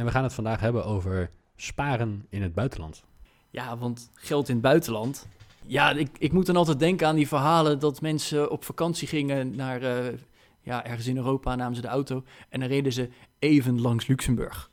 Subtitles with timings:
[0.00, 3.04] En we gaan het vandaag hebben over sparen in het buitenland.
[3.50, 5.26] Ja, want geld in het buitenland.
[5.66, 9.56] Ja, ik, ik moet dan altijd denken aan die verhalen dat mensen op vakantie gingen
[9.56, 10.18] naar eh,
[10.60, 14.70] ja, ergens in Europa, namen ze de auto en dan reden ze even langs Luxemburg.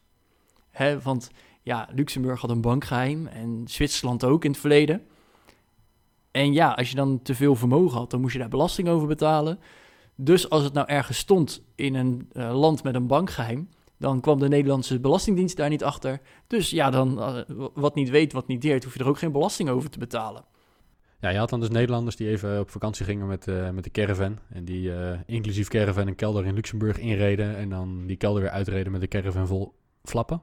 [0.72, 1.32] Hè, want
[1.62, 5.06] ja, Luxemburg had een bankgeheim en Zwitserland ook in het verleden.
[6.32, 9.08] En ja, als je dan te veel vermogen had, dan moest je daar belasting over
[9.08, 9.60] betalen.
[10.16, 14.40] Dus als het nou ergens stond in een eh, land met een bankgeheim, dan kwam
[14.40, 16.20] de Nederlandse Belastingdienst daar niet achter.
[16.48, 17.36] Dus ja, dan eh,
[17.74, 20.46] wat niet weet, wat niet deert, hoef je er ook geen belasting over te betalen.
[21.20, 23.92] Ja, je had dan dus Nederlanders die even op vakantie gingen met, eh, met de
[23.92, 24.38] caravan.
[24.50, 27.58] En die eh, inclusief caravan een kelder in Luxemburg inreden.
[27.58, 29.74] En dan die kelder weer uitreden met de caravan vol
[30.04, 30.42] flappen.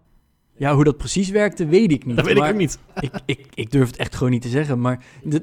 [0.57, 2.17] Ja, hoe dat precies werkte, weet ik niet.
[2.17, 2.79] Dat weet ik ook niet.
[3.01, 4.81] ik, ik, ik durf het echt gewoon niet te zeggen.
[4.81, 5.43] Maar de,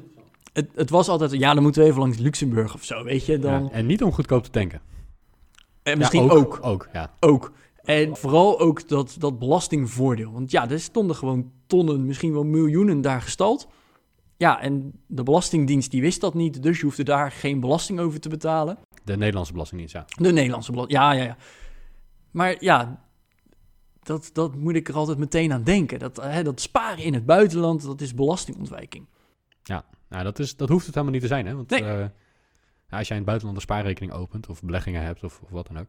[0.52, 3.38] het, het was altijd, ja, dan moeten we even langs Luxemburg of zo, weet je.
[3.38, 4.80] Dan, Ja, en niet om goedkoop te tanken.
[5.82, 6.58] en misschien Ja, ook.
[6.62, 7.10] Ook, ja.
[7.20, 7.52] Ook.
[7.84, 10.32] En vooral ook dat, dat belastingvoordeel.
[10.32, 13.68] Want ja, er stonden gewoon tonnen, misschien wel miljoenen daar gestald.
[14.36, 18.20] Ja, en de Belastingdienst die wist dat niet, dus je hoefde daar geen belasting over
[18.20, 18.78] te betalen.
[19.04, 20.04] De Nederlandse Belastingdienst, ja.
[20.22, 21.36] De Nederlandse belasting, ja, ja, ja.
[22.30, 23.04] Maar ja,
[24.02, 25.98] dat, dat moet ik er altijd meteen aan denken.
[25.98, 29.06] Dat, hè, dat sparen in het buitenland, dat is belastingontwijking.
[30.08, 31.54] Nou, dat, is, dat hoeft het helemaal niet te zijn, hè.
[31.54, 31.82] Want Nee.
[31.84, 31.98] eh,
[32.88, 35.66] ja, als jij in het buitenland een spaarrekening opent, of beleggingen hebt, of, of wat
[35.66, 35.88] dan ook,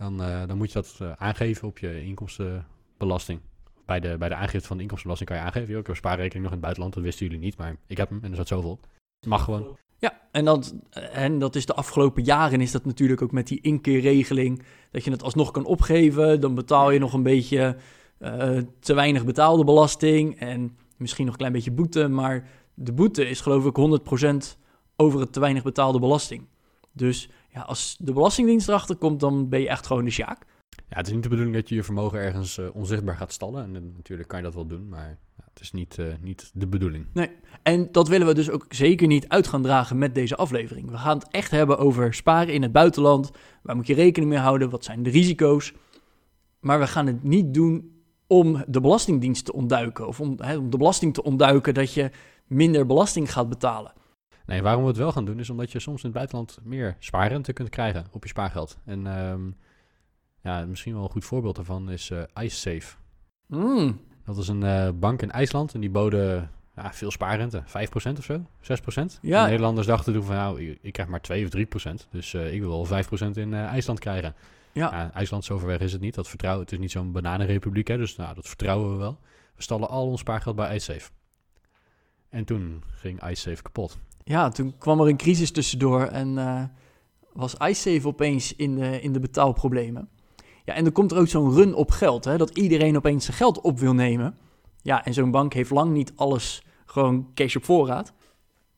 [0.00, 3.40] dan, eh, dan moet je dat eh, aangeven op je inkomstenbelasting.
[3.86, 6.00] Bij de, bij de aangifte van de inkomstenbelasting kan je aangeven, joh, ik heb een
[6.00, 8.36] spaarrekening nog in het buitenland, dat wisten jullie niet, maar ik heb hem en er
[8.36, 8.80] zat zoveel.
[9.20, 9.76] Het mag gewoon.
[9.98, 10.74] Ja, en dat,
[11.12, 14.62] en dat is de afgelopen jaren is dat natuurlijk ook met die inkeerregeling.
[14.90, 16.40] Dat je het alsnog kan opgeven.
[16.40, 17.76] Dan betaal je nog een beetje
[18.18, 20.38] eh, te weinig betaalde belasting.
[20.38, 22.08] En misschien nog een klein beetje boete.
[22.08, 24.00] Maar de boete is geloof ik
[24.54, 24.58] 100%
[24.96, 26.46] over het te weinig betaalde belasting.
[26.92, 30.46] Dus ja, als de Belastingdienst erachter komt, dan ben je echt gewoon de sjaak.
[30.88, 33.64] Ja, het is niet de bedoeling dat je je vermogen ergens eh, onzichtbaar gaat stallen.
[33.64, 36.50] En eh, natuurlijk kan je dat wel doen, maar ja, het is niet, eh, niet
[36.54, 37.06] de bedoeling.
[37.62, 40.90] En dat willen we dus ook zeker niet uit gaan dragen met deze aflevering.
[40.90, 43.30] We gaan het echt hebben over sparen in het buitenland.
[43.62, 44.70] Waar moet je rekening mee houden?
[44.70, 45.72] Wat zijn de risico's?
[46.60, 50.06] Maar we gaan het niet doen om de Belastingdienst te ontduiken.
[50.06, 52.10] Of om, hè, om de belasting te ontduiken dat je
[52.46, 53.92] minder belasting gaat betalen.
[54.50, 56.96] Nee, waarom we het wel gaan doen, is omdat je soms in het buitenland meer
[56.98, 58.78] spaarrente kunt krijgen op je spaargeld.
[58.84, 59.50] En ehm,
[60.42, 62.96] ja, misschien wel een goed voorbeeld daarvan is eh IceSafe.
[63.46, 67.62] Hmm, Dat is een eh, bank in IJsland en die boden ja, veel spaarrente.
[67.66, 69.20] 5% of zo, 6%.
[69.20, 69.42] Ja.
[69.44, 72.08] De Nederlanders dachten toen van, nou, ik, ik krijg maar 2 of 3%.
[72.10, 74.34] Dus eh, ik wil wel 5% in IJsland krijgen.
[74.72, 74.90] ja.
[74.90, 76.14] Ja, IJsland, zo ver weg is het niet.
[76.14, 79.18] Dat vertrouwen, het is niet zo'n bananenrepubliek, hè, dus nou, dat vertrouwen we wel.
[79.56, 81.10] We stallen al ons spaargeld bij IceSafe.
[82.28, 83.98] En toen ging IceSafe kapot.
[84.24, 86.62] Ja, toen kwam er een crisis tussendoor en eh,
[87.32, 90.08] was iSafe opeens in de, in de betaalproblemen.
[90.64, 93.36] Ja, en dan komt er ook zo'n run op geld, hè, dat iedereen opeens zijn
[93.36, 94.38] geld op wil nemen.
[94.82, 98.12] Ja, en zo'n bank heeft lang niet alles gewoon cash op voorraad.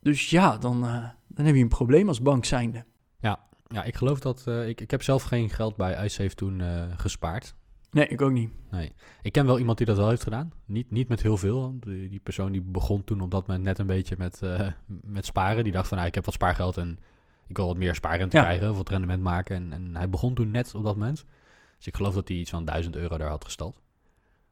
[0.00, 2.84] Dus ja, dan, eh, dan heb je een probleem als bank zijnde.
[3.68, 4.42] Ja, ik geloof dat...
[4.46, 6.62] eh, ik, ik heb zelf geen geld bij iSafe toen
[6.96, 7.54] gespaard.
[7.92, 8.50] Nee, ik ook niet.
[8.70, 8.92] Nee.
[9.22, 10.52] Ik ken wel iemand die dat wel heeft gedaan.
[10.64, 11.76] Niet, niet met heel veel.
[11.80, 15.24] Die, die persoon die begon toen op dat moment net een beetje met, eh, met
[15.26, 15.64] sparen.
[15.64, 16.98] Die dacht van, nou, ik heb wat spaargeld en
[17.46, 18.42] ik wil wat meer spaarrente Ja.
[18.42, 18.70] krijgen.
[18.70, 19.56] Of wat rendement maken.
[19.56, 21.24] En, en hij begon toen net op dat moment.
[21.76, 23.80] Dus ik geloof dat hij iets van 1000 euro daar had gestald.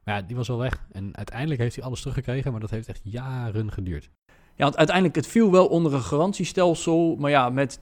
[0.03, 0.85] Maar ja, die was al weg.
[0.91, 2.51] En uiteindelijk heeft hij alles teruggekregen.
[2.51, 4.09] Maar dat heeft echt jaren geduurd.
[4.55, 7.15] Ja, want uiteindelijk, het viel wel onder een garantiestelsel.
[7.15, 7.79] Maar ja, met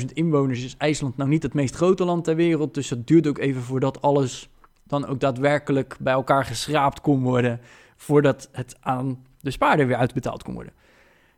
[0.00, 2.74] 300.000 inwoners is IJsland nou niet het meest grote land ter wereld.
[2.74, 4.48] Dus het duurt ook even voordat alles
[4.92, 7.60] dan ook daadwerkelijk bij elkaar geschraapt kon worden.
[7.96, 10.72] Voordat het aan de spaarder weer uitbetaald kon worden.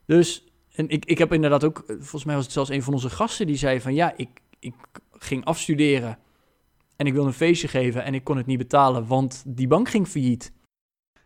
[0.06, 2.92] Dus, en ik, ik heb inderdaad ook, eh, volgens mij was het zelfs een van
[2.92, 4.74] onze gasten die zei van ja, ik, ik
[5.12, 6.18] ging afstuderen.
[6.96, 9.88] En ik wilde een feestje geven en ik kon het niet betalen, want die bank
[9.88, 10.52] ging failliet.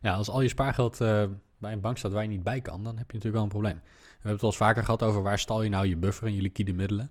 [0.00, 1.24] Ja, als al je spaargeld eh,
[1.58, 3.48] bij een bank staat waar je niet bij kan, dan heb je natuurlijk wel een
[3.48, 3.80] probleem.
[3.84, 6.34] We hebben het wel eens vaker gehad over waar stal je nou je buffer en
[6.34, 7.10] je liquide middelen.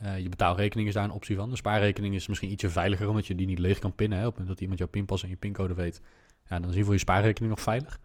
[0.00, 1.50] Eh, je betaalrekening is daar een optie van.
[1.50, 4.18] De spaarrekening is misschien ietsje veiliger, omdat je die niet leeg kan pinnen.
[4.18, 4.24] Hè.
[4.26, 6.00] Op het moment dat iemand jouw pinpas en je pincode weet,
[6.48, 7.98] ja, dan is in ieder geval je spaarrekening nog veilig.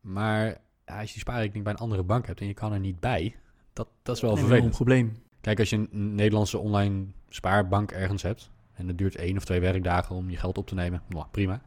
[0.00, 0.44] Maar
[0.86, 3.00] ja, als je die spaarrekening bij een andere bank hebt en je kan er niet
[3.00, 3.36] bij,
[3.72, 4.74] dat, dat is wel Nee, een vervelend.
[4.74, 5.22] probleem.
[5.40, 9.60] Kijk, als je een Nederlandse online spaarbank ergens hebt en het duurt één of twee
[9.60, 11.62] werkdagen om je geld op te nemen, nou, prima.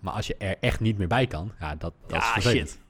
[0.00, 2.68] Maar als je er echt niet meer bij kan, ja, dat, dat is vervelend.
[2.70, 2.80] shit.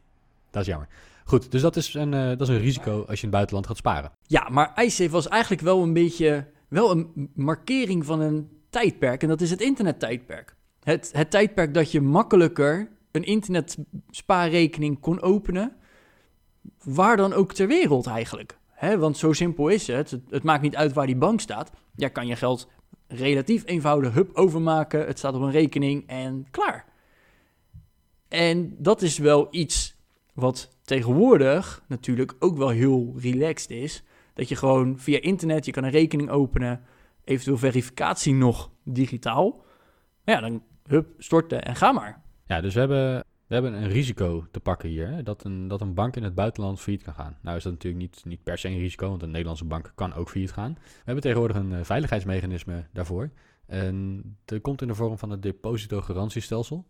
[0.51, 0.89] Dat is jammer.
[1.29, 3.67] Goed, dus dat is, een, eh, dat is een risico als je in het buitenland
[3.67, 4.13] gaat sparen.
[4.23, 9.23] Ja, maar iSafe was eigenlijk wel een beetje wel een markering van een tijdperk.
[9.23, 10.57] En dat is het internettijdperk.
[10.83, 15.77] Het, het tijdperk dat je makkelijker een internetspaarrekening kon openen.
[16.85, 18.59] Waar dan ook ter wereld eigenlijk.
[18.67, 20.11] Hè, want zo simpel is het.
[20.11, 20.23] het.
[20.31, 21.71] Het maakt niet uit waar die bank staat.
[21.95, 22.69] Jij kan je geld
[23.07, 25.07] relatief eenvoudig hup overmaken.
[25.07, 26.85] Het staat op een rekening en klaar.
[28.29, 29.98] En dat is wel iets
[30.39, 34.03] wat tegenwoordig natuurlijk ook wel heel relaxed is.
[34.35, 36.81] Dat je gewoon via internet, je kan een rekening openen,
[37.25, 39.65] eventueel verificatie nog digitaal.
[40.25, 42.23] Ja, dan hup, storten en ga maar.
[42.47, 45.09] Ja, dus we hebben, we hebben een risico te pakken hier.
[45.09, 45.23] Hè?
[45.23, 47.37] Dat, een, dat een bank in het buitenland failliet kan gaan.
[47.43, 50.15] Nou is dat natuurlijk niet, niet per se een risico, want een Nederlandse bank kan
[50.15, 50.73] ook failliet gaan.
[50.81, 53.31] We hebben tegenwoordig een eh, veiligheidsmechanisme daarvoor.
[53.67, 56.87] En dat komt in de vorm van het depositogarantiestelsel.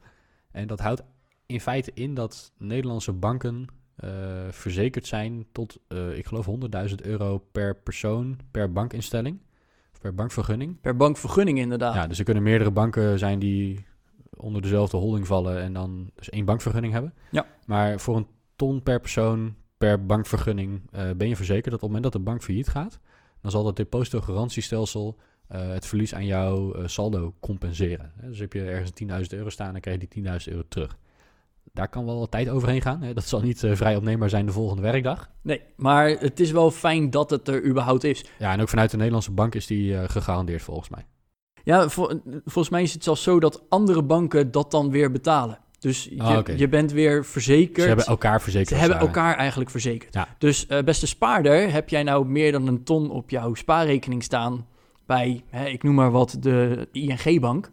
[0.50, 1.02] En dat houdt
[1.48, 3.66] in feite in dat Nederlandse banken
[3.96, 4.10] eh,
[4.50, 9.38] verzekerd zijn tot, eh, ik geloof, 100.000 euro per persoon per bankinstelling.
[9.92, 10.80] Of per bankvergunning.
[10.80, 11.94] Per bankvergunning inderdaad.
[11.94, 13.86] Ja, dus er kunnen meerdere banken zijn die
[14.36, 17.14] onder dezelfde holding vallen en dan dus één bankvergunning hebben.
[17.30, 17.46] Ja.
[17.66, 21.88] Maar voor een ton per persoon per bankvergunning eh, ben je verzekerd dat op het
[21.88, 23.00] moment dat de bank failliet gaat,
[23.40, 25.18] dan zal dat depositogarantiestelsel
[25.48, 28.12] het verlies aan jouw saldo compenseren.
[28.20, 28.90] Dus heb je ergens
[29.32, 30.98] 10.000 euro staan, dan krijg je die 10.000 euro terug.
[31.72, 33.02] Daar kan wel wat tijd overheen gaan.
[33.02, 33.12] Hè.
[33.14, 35.30] Dat zal niet eh, vrij opneembaar zijn de volgende werkdag.
[35.42, 38.24] Nee, maar het is wel fijn dat het er überhaupt is.
[38.38, 41.06] Ja, en ook vanuit de Nederlandse bank is die eh, gegarandeerd volgens mij.
[41.64, 45.58] Ja, vol- volgens mij is het zelfs zo dat andere banken dat dan weer betalen.
[45.78, 47.80] Dus je, Ah, je bent weer verzekerd.
[47.80, 48.68] Ze hebben elkaar verzekerd.
[48.68, 50.14] Ze hebben elkaar eigenlijk verzekerd.
[50.14, 50.28] Ja.
[50.38, 54.66] Dus eh, beste spaarder, heb jij nou meer dan een ton op jouw spaarrekening staan
[55.06, 57.70] bij, hè, ik noem maar wat, de ING-bank,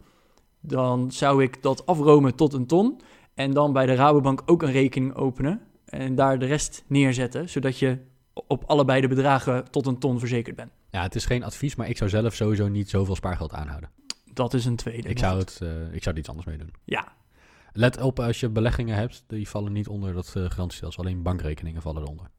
[0.62, 3.01] dan zou ik dat afromen tot een ton
[3.36, 7.80] en dan bij de Rabobank ook een rekening openen en daar de rest neerzetten, zodat
[7.80, 7.98] je
[8.34, 10.72] op allebei de bedragen tot een ton verzekerd bent.
[10.90, 13.90] Ja, het is geen advies, maar ik zou zelf sowieso niet zoveel spaargeld aanhouden.
[14.34, 15.10] Dat is een tweede.
[15.10, 16.74] Ik zou, het, eh, ik zou er iets anders mee doen.
[16.84, 17.14] Ja,
[17.74, 21.04] Let op als je beleggingen hebt, die vallen niet onder dat eh, garantiestelsel.
[21.04, 22.30] Alleen bankrekeningen vallen eronder.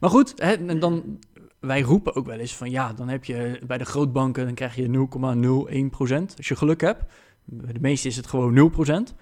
[0.00, 1.18] Maar goed, hè, en dan,
[1.60, 4.74] wij roepen ook wel eens van ja, dan heb je bij de grootbanken, dan krijg
[4.74, 7.04] je 0,01% als je geluk hebt.
[7.44, 9.14] Bij de meeste is het gewoon 0%.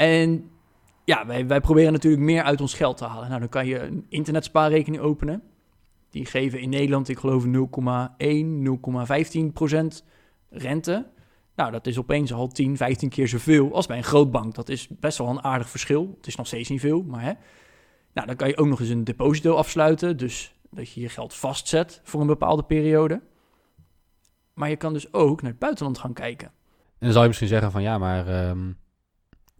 [0.00, 0.50] En
[1.04, 3.28] ja, wij, wij proberen natuurlijk meer uit ons geld te halen.
[3.28, 5.42] Nou, dan kan je een internetspaarrekening openen.
[6.10, 7.52] Die geven in Nederland, ik geloof 0,1, 0,15%
[10.48, 11.06] rente.
[11.56, 14.54] Nou, dat is opeens al 10, 15 keer zoveel als bij een grootbank.
[14.54, 16.14] Dat is best wel een aardig verschil.
[16.16, 17.32] Het is nog steeds niet veel, maar hè.
[18.12, 20.16] Nou, dan kan je ook nog eens een deposito afsluiten.
[20.16, 23.20] Dus dat je je geld vastzet voor een bepaalde periode.
[24.54, 26.48] Maar je kan dus ook naar het buitenland gaan kijken.
[26.48, 28.68] En dan zal je misschien zeggen van ja, maar ehm,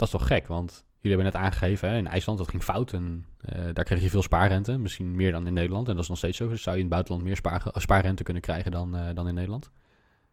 [0.01, 0.47] dat is toch gek?
[0.47, 4.03] Want jullie hebben net aangegeven, hè, in IJsland dat ging fout en eh, daar kreeg
[4.03, 4.79] je veel spaarrente.
[4.79, 5.89] Misschien meer dan in Nederland.
[5.89, 6.49] En dat is nog steeds zo.
[6.49, 9.35] Dus zou je in het buitenland meer spaar, spaarrente kunnen krijgen dan, eh, dan in
[9.35, 9.71] Nederland.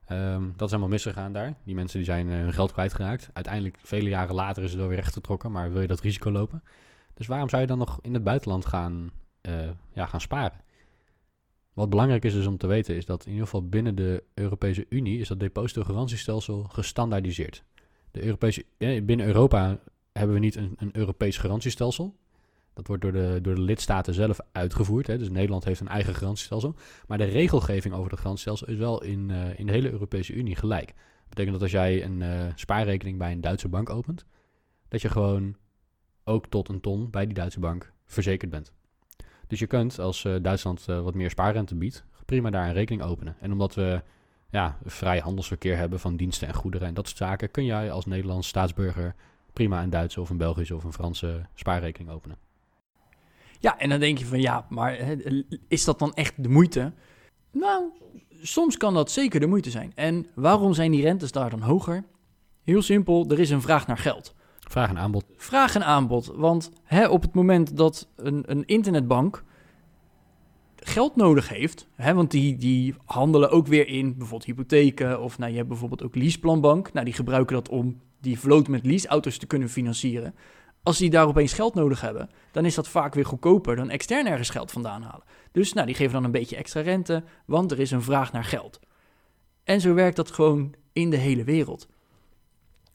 [0.07, 1.53] Ehm, dat is helemaal misgegaan daar.
[1.63, 3.29] Die mensen die zijn eh, hun geld kwijtgeraakt.
[3.33, 5.51] Uiteindelijk, vele jaren later, is het wel weer rechtgetrokken.
[5.51, 6.63] Maar wil je dat risico lopen?
[7.13, 9.11] Dus waarom zou je dan nog in het buitenland gaan,
[9.41, 10.65] eh, ja, gaan sparen?
[11.73, 14.85] Wat belangrijk is dus om te weten, is dat in ieder geval binnen de Europese
[14.89, 17.63] Unie is dat depositogarantiestelsel gestandaardiseerd.
[18.17, 19.79] De Europese, eh, binnen Europa
[20.11, 22.15] hebben we niet een, een Europees garantiestelsel.
[22.73, 25.07] Dat wordt door de, door de lidstaten zelf uitgevoerd.
[25.07, 25.17] Hè.
[25.17, 26.75] Dus Nederland heeft een eigen garantiestelsel.
[27.07, 30.55] Maar de regelgeving over dat garantiestelsel is wel in, eh, in de hele Europese Unie
[30.55, 30.87] gelijk.
[30.87, 34.25] Dat betekent dat als jij een eh, spaarrekening bij een Duitse bank opent,
[34.87, 35.55] dat je gewoon
[36.23, 38.73] ook tot een ton bij die Duitse bank verzekerd bent.
[39.47, 43.35] Dus je kunt, als Duitsland wat meer spaarrente biedt, prima daar een rekening openen.
[43.39, 44.01] En omdat we
[44.49, 48.05] ja, vrij handelsverkeer hebben van diensten en goederen en dat soort zaken, kun jij als
[48.05, 49.15] Nederlands staatsburger
[49.53, 52.37] prima een Duitse of een Belgische of een Franse spaarrekening openen.
[53.59, 54.97] Ja, en dan denk je van ja, maar
[55.67, 56.93] is dat dan echt de moeite?
[57.51, 57.83] Nou,
[58.41, 59.91] soms kan dat zeker de moeite zijn.
[59.95, 62.03] En waarom zijn die rentes daar dan hoger?
[62.63, 64.35] Heel simpel, er is een vraag naar geld.
[64.59, 65.25] Vraag en aanbod.
[65.37, 66.31] Vraag en aanbod.
[66.35, 69.43] Want hè, op het moment dat een, een internetbank
[70.87, 75.51] geld nodig heeft, hè, want die, die handelen ook weer in bijvoorbeeld hypotheken, of nou,
[75.51, 79.45] je hebt bijvoorbeeld ook Leaseplanbank, nou, die gebruiken dat om die vloot met leaseauto's te
[79.45, 80.35] kunnen financieren.
[80.83, 84.27] Als die daar opeens geld nodig hebben, dan is dat vaak weer goedkoper dan extern
[84.27, 85.23] ergens geld vandaan halen.
[85.51, 88.43] Dus nou, die geven dan een beetje extra rente, want er is een vraag naar
[88.43, 88.79] geld.
[89.63, 91.87] En zo werkt dat gewoon in de hele wereld.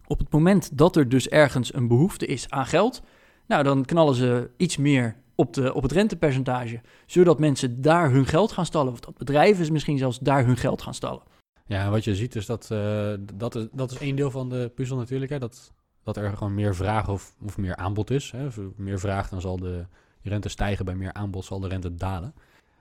[0.06, 3.02] Op het moment dat er dus ergens een behoefte is aan geld,
[3.46, 8.26] nou dan knallen ze iets meer op, de, op het rentepercentage, zodat mensen daar hun
[8.26, 11.22] geld gaan stallen, of dat bedrijven misschien zelfs daar hun geld gaan stallen.
[11.66, 14.72] Ja, wat je ziet is dat, eh, dat, is, dat is één deel van de
[14.74, 15.30] puzzel natuurlijk.
[15.30, 15.72] Hè, dat
[16.02, 18.30] dat er gewoon meer vraag of, of meer aanbod is.
[18.30, 18.44] Hè.
[18.44, 19.86] Als er meer vraag, dan zal de
[20.22, 20.84] rente stijgen.
[20.84, 22.34] Bij meer aanbod zal de rente dalen.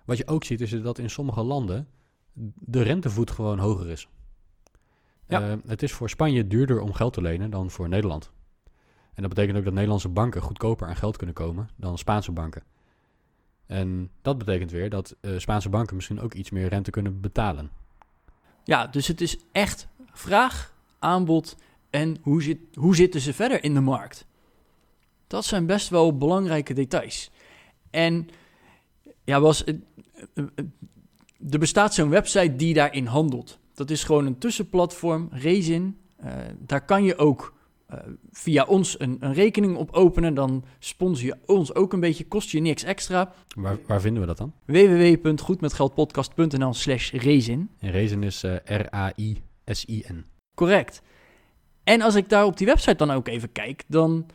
[0.06, 1.88] Wat je ook ziet, is dat in sommige landen
[2.56, 4.08] de rentevoet gewoon hoger is.
[5.28, 5.42] Ja.
[5.42, 8.32] Eh, het is voor Spanje duurder om geld te lenen dan voor Nederland.
[9.14, 12.64] En dat betekent ook dat Nederlandse banken goedkoper aan geld kunnen komen dan Spaanse banken.
[13.66, 17.72] En dat betekent weer dat eh, Spaanse banken misschien ook iets meer rente kunnen betalen.
[18.64, 21.58] Ja, dus het is echt vraag, aanbod
[21.90, 24.26] en hoe, zit, hoe zitten ze verder in de markt.
[25.28, 27.32] Dat zijn best wel belangrijke details.
[27.90, 28.30] En
[29.24, 29.76] ja, was, eh,
[30.34, 30.46] eh,
[31.50, 33.60] er bestaat zo'n website die daarin handelt.
[33.74, 35.30] Dat is gewoon een tussenplatform.
[35.32, 37.54] Eh, daar kan je ook
[37.92, 38.00] eh,
[38.32, 40.34] via ons een, een rekening op openen.
[40.34, 43.34] Dan sponsor je ons ook een beetje, kost je niks extra.
[43.56, 44.54] Waar, waar vinden we dat dan?
[44.66, 47.70] www.goedmetgeldpodcast.nl slash Rezin.
[47.80, 50.26] En Rezen is eh, R-A-I-S-I-N.
[50.56, 51.02] Correct.
[51.84, 54.26] En als ik daar op die website dan ook even kijk, dan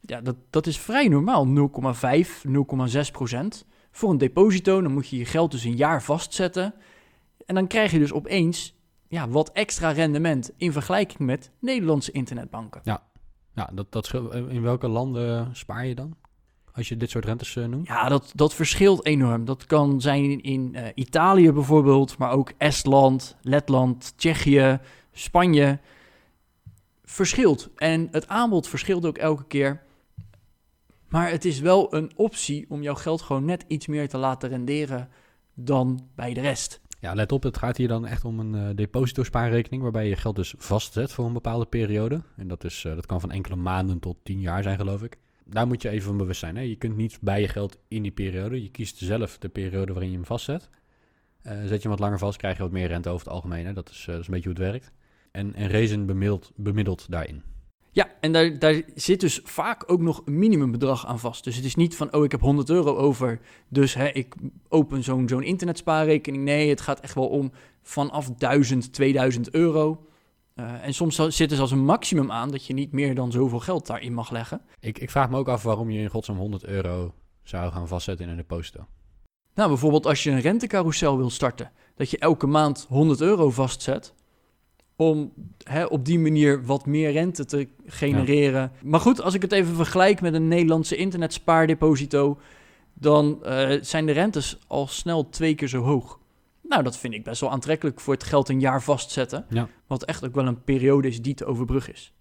[0.00, 1.46] ja, dat, dat is vrij normaal.
[1.46, 1.50] 0,5,
[2.94, 3.66] 0,6 procent.
[3.90, 6.74] Voor een deposito, dan moet je je geld dus een jaar vastzetten.
[7.46, 8.74] En dan krijg je dus opeens
[9.12, 12.80] ja, wat extra rendement in vergelijking met Nederlandse internetbanken.
[13.54, 16.16] Ja, dat, dat scheelt- eh, in welke landen spaar je dan?
[16.72, 17.86] Als je dit soort rentes eh, noemt?
[17.86, 19.44] Ja, dat, dat verschilt enorm.
[19.44, 24.80] Dat kan zijn in, in eh, Italië bijvoorbeeld, maar ook Estland, Letland, Tsjechië,
[25.12, 25.80] Spanje.
[27.04, 27.70] Verschilt.
[27.76, 29.82] En het aanbod verschilt ook elke keer.
[31.08, 34.48] Maar het is wel een optie om jouw geld gewoon net iets meer te laten
[34.48, 35.08] renderen
[35.54, 36.80] dan bij de rest.
[37.02, 39.82] Ja, let op, het gaat hier dan echt om een eh depositospaarrekening...
[39.82, 42.22] waarbij je geld dus vastzet voor een bepaalde periode.
[42.36, 45.18] En dat, is, eh, dat kan van enkele maanden tot tien jaar zijn, geloof ik.
[45.44, 46.56] Daar moet je even van bewust zijn.
[46.56, 46.62] Hè?
[46.62, 48.62] Je kunt niet bij je geld in die periode.
[48.62, 50.70] Je kiest zelf de periode waarin je hem vastzet.
[51.42, 53.66] Eh, zet je hem wat langer vast, krijg je wat meer rente over het algemeen.
[53.66, 53.72] Hè?
[53.72, 54.92] Dat, is, dat is een beetje hoe het werkt.
[55.30, 57.42] En, en Rezen bemiddelt, bemiddelt daarin.
[57.94, 61.44] Ja, en daar, daar zit dus vaak ook nog een minimumbedrag aan vast.
[61.44, 64.34] Dus het is niet van, oh, ik heb 100 euro over, dus hè, ik
[64.68, 66.44] open zo'n zo'n internetspaarrekening.
[66.44, 70.06] Nee, het gaat echt wel om vanaf 1000, 2000 euro.
[70.54, 73.60] Eh, en soms zit er zelfs een maximum aan dat je niet meer dan zoveel
[73.60, 74.60] geld daarin mag leggen.
[74.80, 78.24] Ik, ik vraag me ook af waarom je in godsnaam 100 euro zou gaan vastzetten
[78.24, 78.86] in een deposito.
[79.54, 84.14] Nou, bijvoorbeeld als je een rentecarousel wil starten, dat je elke maand 100 euro vastzet.
[85.02, 85.32] Om
[85.64, 88.72] hè, op die manier wat meer rente te genereren.
[88.82, 92.38] Maar goed, als ik het even vergelijk met een Nederlandse internetspaardeposito,
[92.94, 96.18] dan eh, zijn de rentes al snel twee keer zo hoog.
[96.62, 99.44] Nou, dat vind ik best wel aantrekkelijk voor het geld een jaar vastzetten.
[99.48, 99.68] Ja.
[99.86, 102.12] Wat echt ook wel een periode is die te overbruggen is.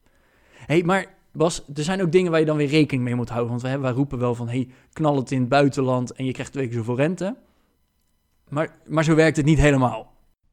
[0.51, 3.49] hey, maar Bas, er zijn ook dingen waar je dan weer rekening mee moet houden.
[3.49, 6.51] Want wij, wij roepen wel van, hey, knal het in het buitenland en je krijgt
[6.51, 7.35] twee keer zoveel rente.
[8.49, 10.11] Maar, maar zo werkt het niet helemaal.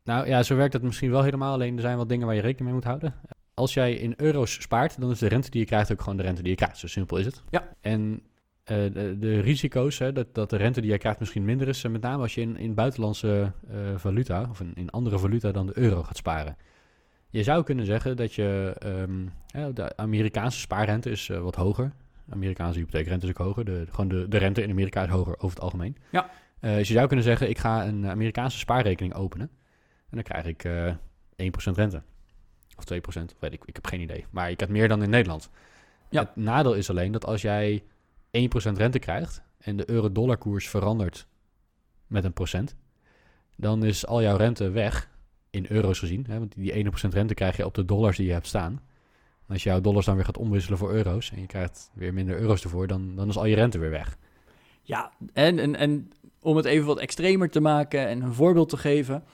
[0.08, 1.52] Nou ja, zo werkt het misschien wel helemaal.
[1.52, 3.14] Alleen er zijn wat dingen waar je rekening mee moet houden.
[3.54, 6.22] Als jij in euro's spaart, dan is de rente die je krijgt ook gewoon de
[6.22, 6.78] rente die je krijgt.
[6.78, 7.42] Zo simpel is het.
[7.50, 7.68] Ja.
[7.80, 8.22] En
[8.64, 11.84] eh, de, de risico's, hè, dat, dat de rente die jij krijgt misschien minder is,
[11.84, 15.52] eh, met name als je in, in buitenlandse eh, valuta of in, in andere valuta
[15.52, 16.56] dan de euro gaat sparen.
[17.30, 21.92] Je zou kunnen zeggen dat je, ehm, de Amerikaanse spaarrente is wat hoger.
[22.30, 23.64] Amerikaanse hypotheekrente is ook hoger.
[23.64, 25.96] De, gewoon de, de rente in Amerika is hoger over het algemeen.
[26.10, 26.30] Ja.
[26.60, 29.50] Dus je zou kunnen zeggen, ik ga een Amerikaanse spaarrekening openen.
[30.10, 30.94] En dan krijg ik eh
[31.42, 32.02] 1% rente.
[32.76, 33.62] Of 2%, weet ik.
[33.64, 34.24] Ik heb geen idee.
[34.30, 35.50] Maar ik heb meer dan in Nederland.
[36.10, 36.20] Ja.
[36.20, 37.82] Het nadeel is alleen dat als jij
[38.30, 41.26] 1% rente krijgt en de euro-dollar koers verandert
[42.06, 42.76] met een procent,
[43.56, 45.10] dan is al jouw rente weg
[45.50, 46.26] in euro's gezien.
[46.28, 48.72] Hè, want die 1% rente krijg je op de dollars die je hebt staan.
[49.46, 52.14] En als je jouw dollars dan weer gaat omwisselen voor euro's en je krijgt weer
[52.14, 54.18] minder euro's ervoor, dan, dan is al je rente weer weg.
[54.82, 58.76] Ja, en, en, en om het even wat extremer te maken en een voorbeeld te
[58.76, 59.24] geven.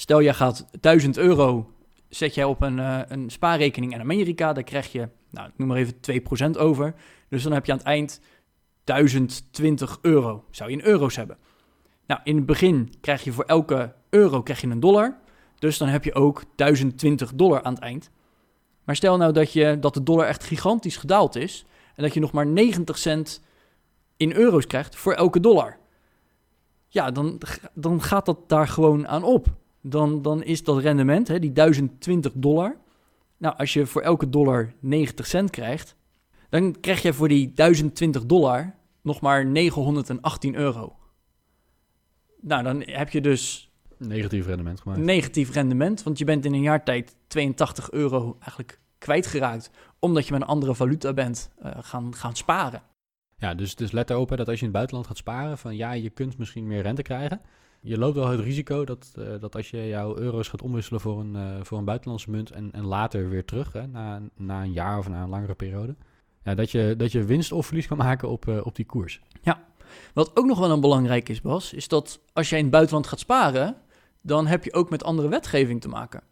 [0.00, 1.72] Stel, jij gaat 1000 euro,
[2.08, 4.52] zet jij op een, eh, een spaarrekening in Amerika.
[4.52, 6.94] Daar krijg je, nou, ik noem maar even 2% over.
[7.28, 8.20] Dus dan heb je aan het eind
[8.84, 10.44] 1020 euro.
[10.50, 11.38] Zou je in euro's hebben.
[12.06, 15.18] Nou, in het begin krijg je voor elke euro krijg je een dollar.
[15.58, 18.10] Dus dan heb je ook 1020 dollar aan het eind.
[18.84, 21.64] Maar stel nou dat, je, dat de dollar echt gigantisch gedaald is.
[21.94, 23.42] En dat je nog maar 90 cent
[24.16, 25.78] in euro's krijgt voor elke dollar.
[26.88, 27.40] Ja, dan,
[27.74, 29.58] dan gaat dat daar gewoon aan op.
[29.82, 32.76] Dan, dan is dat rendement, hè, die 1020 dollar.
[33.36, 35.96] Nou, als je voor elke dollar 90 cent krijgt,
[36.48, 40.96] dan krijg je voor die 1020 dollar nog maar 918 euro.
[42.40, 45.00] Nou, dan heb je dus Negatief rendement gemaakt.
[45.00, 50.32] negatief rendement, want je bent in een jaar tijd 82 euro eigenlijk kwijtgeraakt, omdat je
[50.32, 52.82] met een andere valuta bent eh, gaan, gaan sparen.
[53.36, 55.76] Ja, dus, dus let erop hè, dat als je in het buitenland gaat sparen, van
[55.76, 57.40] ja, je kunt misschien meer rente krijgen.
[57.80, 61.20] Je loopt wel het risico dat, uh, dat als je jouw euro's gaat omwisselen voor
[61.20, 64.72] een, uh, voor een buitenlandse munt en, en later weer terug, hè, na, na een
[64.72, 65.96] jaar of na een langere periode,
[66.44, 69.20] ja, dat, je, dat je winst of verlies kan maken op, uh, op die koers.
[69.42, 69.64] Ja,
[70.14, 73.06] wat ook nog wel een belangrijk is, Bas, is dat als jij in het buitenland
[73.06, 73.76] gaat sparen,
[74.20, 76.22] dan heb je ook met andere wetgeving te maken.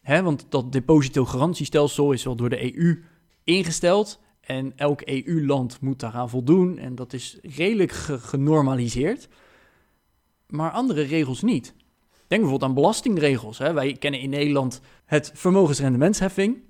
[0.00, 3.02] Hè, want dat depositogarantiestelsel is wel door de EU
[3.44, 4.20] ingesteld.
[4.40, 6.78] En elk EU-land moet daaraan voldoen.
[6.78, 9.28] En dat is redelijk genormaliseerd.
[10.46, 11.74] Maar andere regels niet.
[12.26, 13.58] Denk bijvoorbeeld aan belastingregels.
[13.58, 13.72] Hè.
[13.72, 16.62] Wij kennen in Nederland het vermogensrendementsheffing.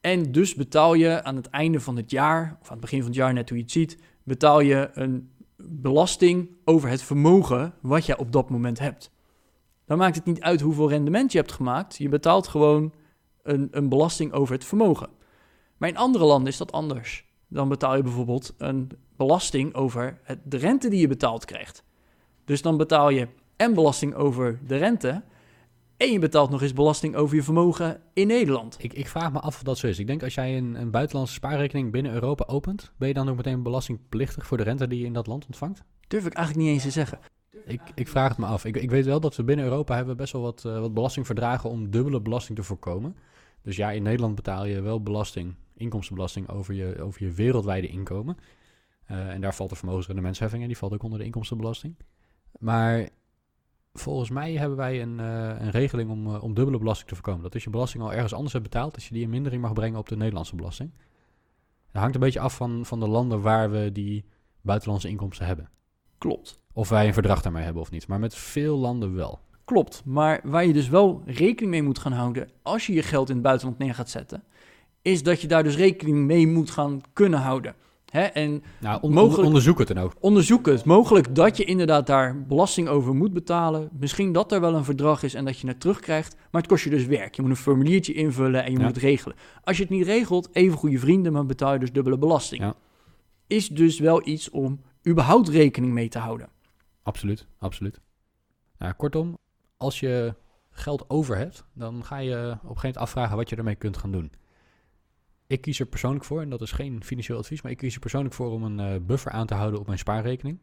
[0.00, 3.08] En dus betaal je aan het einde van het jaar, of aan het begin van
[3.08, 8.06] het jaar, net hoe je het ziet, betaal je een belasting over het vermogen wat
[8.06, 9.10] je op dat moment hebt.
[9.84, 11.96] Dan maakt het niet uit hoeveel rendement je hebt gemaakt.
[11.96, 12.92] Je betaalt gewoon
[13.42, 15.08] een, een belasting over het vermogen.
[15.76, 17.24] Maar in andere landen is dat anders.
[17.48, 21.84] Dan betaal je bijvoorbeeld een belasting over het, de rente die je betaald krijgt.
[22.44, 25.22] Dus dan betaal je en belasting over de rente.
[25.96, 28.76] En je betaalt nog eens belasting over je vermogen in Nederland.
[28.78, 29.98] Ik, ik vraag me af of dat zo is.
[29.98, 33.36] Ik denk als jij een, een buitenlandse spaarrekening binnen Europa opent, ben je dan ook
[33.36, 35.82] meteen belastingplichtig voor de rente die je in dat land ontvangt?
[36.08, 37.18] Durf ik eigenlijk niet eens te zeggen.
[37.64, 38.64] Ik, ik vraag het me af.
[38.64, 41.70] Ik, ik weet wel dat we binnen Europa hebben best wel wat, uh, wat belastingverdragen
[41.70, 43.16] om dubbele belasting te voorkomen.
[43.62, 48.36] Dus ja, in Nederland betaal je wel belasting, inkomstenbelasting over je, over je wereldwijde inkomen.
[49.10, 51.96] Uh, en daar valt de vermogensrendementsheffing en die valt ook onder de inkomstenbelasting.
[52.58, 53.08] Maar
[53.92, 57.42] volgens mij hebben wij een, uh, een regeling om, uh, om dubbele belasting te voorkomen.
[57.42, 59.72] Dat als je belasting al ergens anders hebt betaald, dat je die in mindering mag
[59.72, 60.90] brengen op de Nederlandse belasting.
[61.92, 64.24] Dat hangt een beetje af van, van de landen waar we die
[64.60, 65.68] buitenlandse inkomsten hebben.
[66.18, 66.60] Klopt.
[66.72, 68.06] Of wij een verdrag daarmee hebben of niet.
[68.06, 69.40] Maar met veel landen wel.
[69.64, 70.02] Klopt.
[70.04, 73.34] Maar waar je dus wel rekening mee moet gaan houden als je je geld in
[73.34, 74.44] het buitenland neer gaat zetten,
[75.02, 77.74] is dat je daar dus rekening mee moet gaan kunnen houden.
[78.12, 78.22] Hè?
[78.22, 80.14] En nou, on mogelijk, onderzoek het dan ook.
[80.20, 80.84] Onderzoek het.
[80.84, 83.88] Mogelijk dat je inderdaad daar belasting over moet betalen.
[83.98, 86.36] Misschien dat er wel een verdrag is en dat je het terugkrijgt.
[86.50, 87.34] Maar het kost je dus werk.
[87.34, 88.84] Je moet een formuliertje invullen en je ja.
[88.84, 89.36] moet het regelen.
[89.64, 92.62] Als je het niet regelt, even goede vrienden, maar betaal je dus dubbele belasting.
[92.62, 92.74] Ja.
[93.46, 96.48] Is dus wel iets om überhaupt rekening mee te houden.
[97.02, 98.00] Absoluut, absoluut.
[98.78, 99.38] Nou, kortom,
[99.76, 100.34] als je
[100.70, 103.96] geld over hebt, dan ga je op een gegeven moment afvragen wat je ermee kunt
[103.96, 104.32] gaan doen.
[105.52, 108.00] Ik kies er persoonlijk voor, en dat is geen financieel advies, maar ik kies er
[108.00, 110.58] persoonlijk voor om een uh, buffer aan te houden op mijn spaarrekening.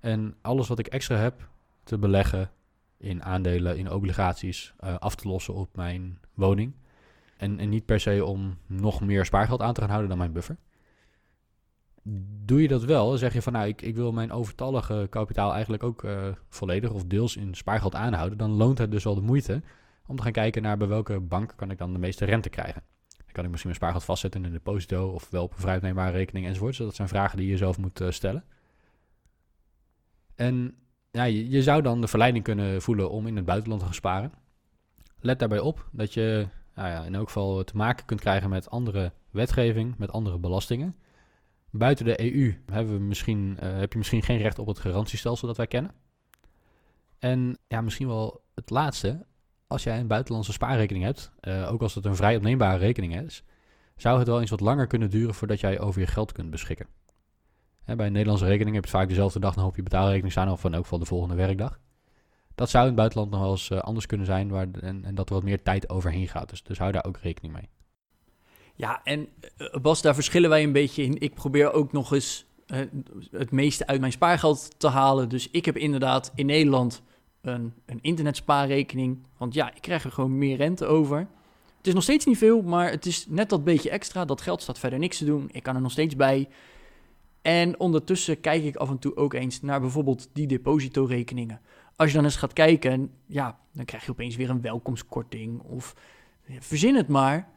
[0.00, 1.48] En alles wat ik extra heb
[1.84, 2.50] te beleggen
[2.96, 6.74] in aandelen, in obligaties, uh, af te lossen op mijn woning.
[7.36, 10.56] En, niet per se om nog meer spaargeld aan te gaan houden dan mijn buffer.
[12.44, 15.82] Doe je dat wel, zeg je van nou, ik, ik wil mijn overtallige kapitaal eigenlijk
[15.82, 18.38] ook uh, volledig of deels in spaargeld aanhouden.
[18.38, 19.62] Dan loont het dus wel de moeite
[20.06, 22.82] om te gaan kijken naar bij welke bank kan ik dan de meeste rente krijgen
[23.34, 26.76] kan ik misschien mijn spaargeld vastzetten in een deposito of wel op een rekening enzovoort.
[26.76, 28.44] Dus dat zijn vragen die je zelf moet uh, stellen.
[30.34, 30.76] En
[31.10, 34.32] ja, je, zou dan de verleiding kunnen voelen om in het buitenland te gaan sparen.
[35.20, 38.70] Let daarbij op dat je nou ja, in elk geval te maken kunt krijgen met
[38.70, 40.96] andere wetgeving, met andere belastingen.
[41.70, 45.46] Buiten de EU hebben we misschien, uh, heb je misschien geen recht op het garantiestelsel
[45.46, 45.92] dat wij kennen.
[47.18, 49.26] En ja, misschien wel het laatste
[49.66, 53.44] als jij een buitenlandse spaarrekening hebt, uh, ook als het een vrij opneembare rekening is,
[53.96, 56.86] zou het wel eens wat langer kunnen duren voordat jij over je geld kunt beschikken.
[57.84, 60.50] Hè, bij een Nederlandse rekening heb je vaak dezelfde dag nog op je betaalrekening staan,
[60.50, 61.80] of in elk geval de volgende werkdag.
[62.54, 65.28] Dat zou in het buitenland nog wel eens uh, anders kunnen zijn waar, en, dat
[65.28, 66.50] er wat meer tijd overheen gaat.
[66.50, 67.68] Dus, dus hou daar ook rekening mee.
[68.74, 71.20] Ja, en uh, Bas, daar verschillen wij een beetje in.
[71.20, 72.46] Ik probeer ook nog eens
[73.30, 75.28] het meeste uit mijn spaargeld te halen.
[75.28, 77.02] Dus ik heb inderdaad in Nederland
[77.44, 79.18] een, een internetspaarrekening.
[79.36, 81.18] Want ja, ik krijg er gewoon meer rente over.
[81.76, 84.24] Het is nog steeds niet veel, maar het is net dat beetje extra.
[84.24, 85.48] Dat geld staat verder niks te doen.
[85.52, 86.48] Ik kan er nog steeds bij.
[87.42, 91.60] En ondertussen kijk ik af en toe ook eens naar bijvoorbeeld die depositorekeningen.
[91.96, 95.60] Als je dan eens gaat kijken, ja, dan krijg je opeens weer een welkomstkorting.
[95.60, 95.94] Of
[96.58, 97.48] verzin het maar.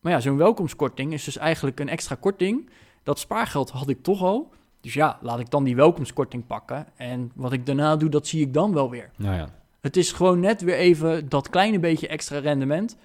[0.00, 2.70] Maar ja, zo'n welkomstkorting is dus eigenlijk een extra korting.
[3.02, 4.52] Dat spaargeld had ik toch al.
[4.82, 6.86] Dus ja, laat ik dan die welkomstkorting pakken.
[6.96, 9.10] En wat ik daarna doe, dat zie ik dan wel weer.
[9.16, 9.48] Nou ja.
[9.80, 12.96] Het is gewoon net weer even dat kleine beetje extra rendement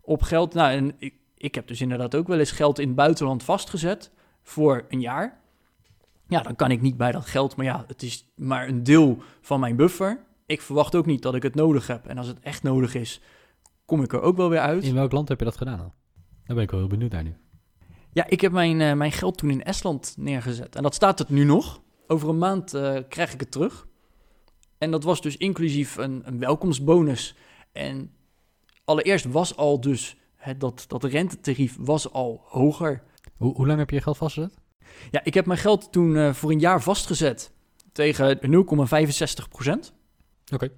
[0.00, 0.54] op geld.
[0.54, 4.10] Nou, en ik, ik heb dus inderdaad ook wel eens geld in het buitenland vastgezet
[4.42, 5.40] voor een jaar.
[6.28, 9.18] Ja, dan kan ik niet bij dat geld, maar ja, het is maar een deel
[9.40, 10.24] van mijn buffer.
[10.46, 12.06] Ik verwacht ook niet dat ik het nodig heb.
[12.06, 13.20] En als het echt nodig is,
[13.84, 14.84] kom ik er ook wel weer uit.
[14.84, 15.92] In welk land heb je dat gedaan dan?
[16.44, 17.36] Daar ben ik wel heel benieuwd naar nu.
[18.16, 20.76] Ja, ik heb mijn, uh, mijn geld toen in Estland neergezet.
[20.76, 21.82] En dat staat het nu nog.
[22.06, 23.86] Over een maand uh, krijg ik het terug.
[24.78, 27.34] En dat was dus inclusief een, een welkomstbonus.
[27.72, 28.12] En
[28.84, 30.16] allereerst was al dus
[30.58, 33.02] dat, dat rentetarief was al hoger.
[33.36, 34.54] Hoe, hoe lang heb je je geld vastgezet?
[35.10, 37.52] Ja, ik heb mijn geld toen uh, voor een jaar vastgezet
[37.92, 39.94] tegen 0,65 procent.
[40.52, 40.68] Oké.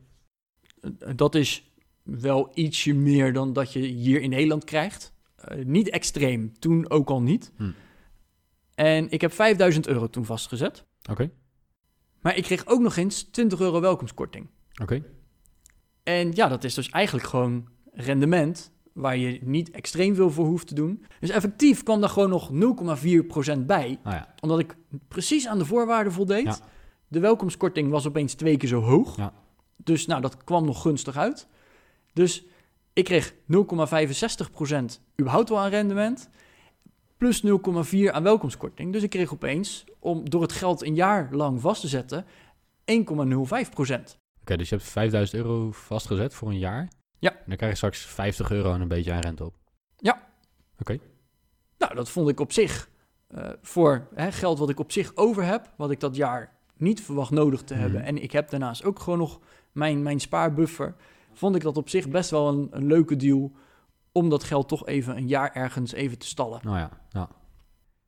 [0.80, 1.72] Eh, Dat is
[2.02, 5.16] wel ietsje meer dan dat je hier in Nederland krijgt.
[5.38, 7.52] Eh, niet extreem, toen ook al niet.
[7.56, 7.70] Hm.
[8.74, 10.84] En ik heb 5000 euro toen vastgezet.
[11.10, 11.30] Oké.
[12.20, 14.46] Maar ik kreeg ook nog eens 20 euro welkomstkorting.
[14.82, 15.02] Oké.
[16.02, 20.66] En ja, dat is dus eigenlijk gewoon rendement waar je niet extreem veel voor hoeft
[20.66, 21.04] te doen.
[21.20, 24.34] Dus effectief kwam daar gewoon nog 0,4% bij, Nou ja.
[24.40, 24.76] omdat ik
[25.08, 26.44] precies aan de voorwaarden voldeed.
[26.44, 26.58] Ja.
[27.08, 29.16] De welkomstkorting was opeens twee keer zo hoog.
[29.16, 29.32] Ja.
[29.76, 31.48] Dus nou, dat kwam nog gunstig uit.
[32.12, 32.44] Dus
[32.98, 33.38] ik kreeg 0,65%
[35.20, 36.28] überhaupt wel aan rendement,
[37.16, 37.50] plus 0,4
[38.10, 38.92] aan welkomstkorting.
[38.92, 42.28] Dus ik kreeg opeens, om door het geld een jaar lang vast te zetten, 1,05%.
[44.40, 46.88] Oké, dus je hebt 5000 euro vastgezet voor een jaar.
[47.18, 47.30] Ja.
[47.32, 49.54] En dan krijg je straks 50 euro en een beetje aan rente op.
[51.78, 52.90] Nou, dat vond ik op zich
[53.28, 57.02] eh, voor hè, geld wat ik op zich over heb, wat ik dat jaar niet
[57.02, 57.82] verwacht nodig te Mhm.
[57.82, 58.02] hebben.
[58.02, 59.40] En ik heb daarnaast ook gewoon nog
[59.72, 60.94] mijn, mijn spaarbuffer.
[61.38, 63.52] Vond ik dat op zich best wel een, een leuke deal
[64.12, 66.60] om dat geld toch even een jaar ergens even te stallen.
[66.62, 67.28] Nou ja, ja.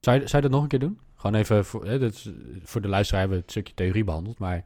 [0.00, 0.98] Zou, je, zou je dat nog een keer doen?
[1.16, 2.30] Gewoon even, voor, hè, is-
[2.62, 4.64] voor de luisteraar hebben we het stukje theorie behandeld, maar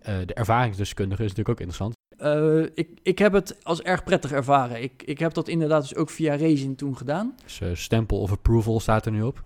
[0.00, 1.92] eh, de ervaringsdeskundige is natuurlijk ook interessant.
[2.16, 4.82] Eh, ik, ik heb het als erg prettig ervaren.
[4.82, 7.34] Ik, ik heb dat inderdaad dus ook via Racing toen gedaan.
[7.42, 9.42] Dus eh, stempel of approval staat er nu op.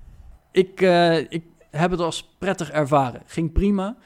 [0.53, 3.23] Ik, eh, ik heb het als prettig ervaren.
[3.27, 3.97] Ging prima.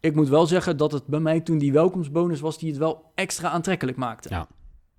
[0.00, 3.12] Ik moet wel zeggen dat het bij mij toen die welkomstbonus was die het wel
[3.14, 4.28] extra aantrekkelijk maakte.
[4.28, 4.46] Ja.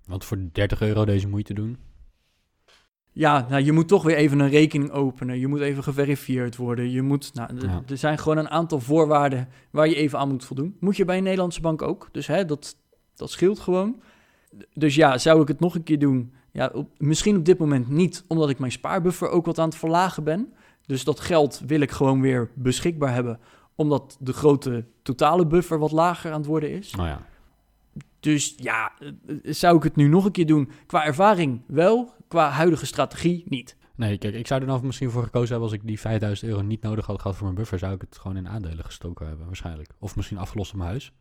[0.04, 1.78] Want voor 30 euro deze moeite doen.
[3.12, 5.38] Ja, nou, je moet toch weer even een rekening openen.
[5.38, 6.90] Je moet even geverifieerd worden.
[6.90, 7.82] Je moet, nou, Ja.
[7.88, 10.76] Er zijn gewoon een aantal voorwaarden waar je even aan moet voldoen.
[10.80, 12.08] Moet je bij een Nederlandse bank ook.
[12.12, 12.76] Dus hè, dat,
[13.14, 14.02] dat scheelt gewoon.
[14.74, 16.32] Dus ja, zou ik het nog een keer doen?
[16.52, 19.78] Ja, op, misschien op dit moment niet, omdat ik mijn spaarbuffer ook wat aan het
[19.78, 20.52] verlagen ben.
[20.86, 23.38] Dus dat geld wil ik gewoon weer beschikbaar hebben,
[23.80, 26.94] omdat de grote totale buffer wat lager aan het worden is.
[26.94, 27.26] Nou ja.
[28.20, 30.70] Dus ja, eh, zou ik het nu nog een keer doen?
[30.86, 33.76] Qua ervaring wel, qua huidige strategie niet.
[33.94, 36.62] Nee, kijk, ik zou er dan misschien voor gekozen hebben als ik die 5000 euro
[36.62, 39.46] niet nodig had gehad voor mijn buffer, zou ik het gewoon in aandelen gestoken hebben,
[39.46, 39.90] waarschijnlijk.
[39.98, 41.12] Of misschien afgelost op mijn huis.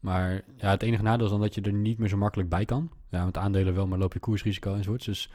[0.00, 2.64] Maar ja, het enige nadeel is dan dat je er niet meer zo makkelijk bij
[2.64, 2.90] kan.
[3.08, 5.04] Ja, met aandelen wel, maar loop je koersrisico enzovoorts.
[5.04, 5.30] Dus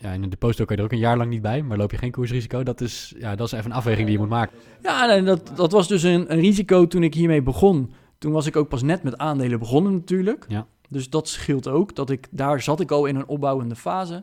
[0.00, 1.90] ja, in een deposito kan je er ook een jaar lang niet bij, maar loop
[1.90, 4.56] je geen koersrisico, dat is, ja, dat is even een afweging die je moet maken.
[4.82, 7.92] Ja, dat, dat was dus een, een risico toen ik hiermee begon.
[8.18, 10.44] Toen was ik ook pas net met aandelen begonnen natuurlijk.
[10.48, 10.66] Ja.
[10.88, 11.94] Dus dat scheelt ook.
[11.96, 14.22] Dat ik, daar zat ik al in een opbouwende fase.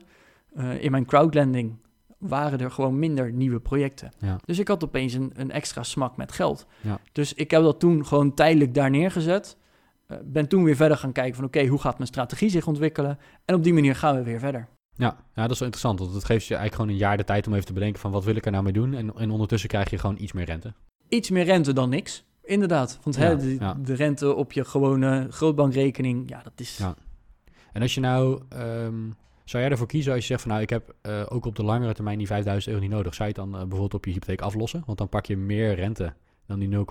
[0.56, 1.76] Eh, in mijn crowdlending
[2.18, 4.12] waren er gewoon minder nieuwe projecten.
[4.20, 4.40] Ja.
[4.46, 6.66] Dus ik had opeens een, een extra smak met geld.
[6.82, 7.00] Ja.
[7.12, 9.58] Dus ik heb dat toen gewoon tijdelijk daar neergezet.
[10.08, 13.20] Eh, ben toen weer verder gaan kijken van oké, hoe gaat mijn strategie zich ontwikkelen?
[13.46, 14.68] En op die manier gaan we weer verder.
[14.98, 17.24] Ja, ja, dat is wel interessant, want het geeft je eigenlijk gewoon een jaar de
[17.24, 18.94] tijd om even te bedenken van wat wil ik er nou mee doen.
[18.94, 20.74] En, en ondertussen krijg je gewoon iets meer rente.
[21.10, 22.26] Iets meer rente dan niks.
[22.44, 23.74] Inderdaad, want hè, de, ja.
[23.74, 26.78] de rente op je gewone grootbankrekening, ja, dat is...
[26.78, 26.96] Ja.
[27.74, 29.10] En als je nou, ehm,
[29.44, 31.64] zou jij ervoor kiezen als je zegt van nou, ik heb eh, ook op de
[31.64, 33.14] langere termijn die 5000 euro niet nodig.
[33.14, 34.84] Zou je het dan eh, bijvoorbeeld op je hypotheek aflossen?
[34.86, 36.14] Want dan pak je meer rente
[36.46, 36.84] dan die 0,6.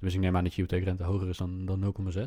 [0.00, 2.24] Dus ik neem aan dat je hypotheekrente hoger is dan, dan 0,6.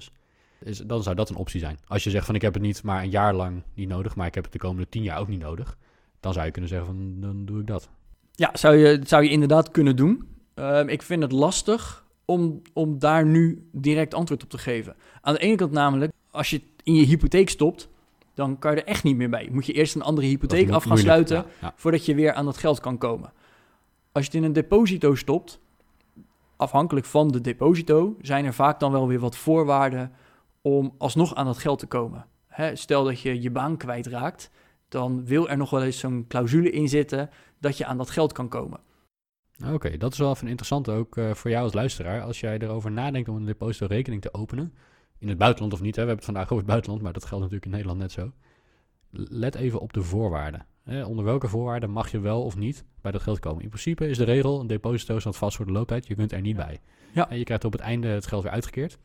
[0.63, 1.79] Is, dan zou dat een optie zijn.
[1.87, 4.27] Als je zegt van ik heb het niet maar een jaar lang niet nodig, maar
[4.27, 5.77] ik heb het de komende 10 jaar ook niet nodig.
[6.19, 7.89] Dan zou je kunnen zeggen van dan doe ik dat.
[8.31, 10.27] Ja, zou je, zou je inderdaad kunnen doen.
[10.53, 14.95] Ehm, ik vind het lastig om, om daar nu direct antwoord op te geven.
[15.21, 17.89] Aan de ene kant namelijk, als je het in je hypotheek stopt,
[18.33, 19.49] dan kan je er echt niet meer bij.
[19.51, 21.73] Moet je eerst een andere hypotheek af gaan sluiten Ja, ja.
[21.75, 23.31] voordat je weer aan dat geld kan komen.
[24.11, 25.59] Als je het in een deposito stopt,
[26.55, 30.11] afhankelijk van de deposito, zijn er vaak dan wel weer wat voorwaarden
[30.67, 32.25] om alsnog aan dat geld te komen.
[32.47, 34.51] Hè, stel dat je je baan kwijtraakt,
[34.87, 38.31] dan wil er nog wel eens zo'n clausule in zitten dat je aan dat geld
[38.31, 38.79] kan komen.
[39.73, 42.21] Oké, dat is wel even interessant ook eh, voor jou als luisteraar.
[42.21, 44.73] Als jij erover nadenkt om een deposito-rekening te openen,
[45.19, 47.25] in het buitenland of niet, hè, we hebben het vandaag over het buitenland, maar dat
[47.25, 48.31] geldt natuurlijk in Nederland net zo.
[49.11, 50.65] Let even op de voorwaarden.
[50.83, 53.63] Hè, onder welke voorwaarden mag je wel of niet bij dat geld komen?
[53.63, 56.41] In principe is de regel, een deposito staat vast voor de looptijd, je kunt er
[56.41, 56.79] niet bij.
[57.13, 57.29] Ja.
[57.29, 58.97] En je krijgt op het einde het geld weer uitgekeerd.